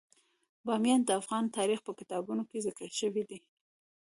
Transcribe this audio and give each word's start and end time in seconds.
بامیان 0.65 1.01
د 1.05 1.09
افغان 1.19 1.43
تاریخ 1.57 1.79
په 1.83 1.91
کتابونو 1.99 2.43
کې 2.49 2.63
ذکر 2.67 2.89
شوی 2.99 3.23
دي. 3.29 3.39